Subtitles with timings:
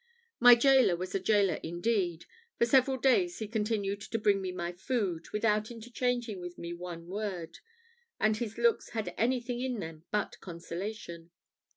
[0.39, 2.25] My gaoler was a gaoler indeed.
[2.57, 7.05] For several days he continued to bring me my food, without interchanging with me one
[7.05, 7.59] word;
[8.19, 11.29] and his looks had anything in them but consolation.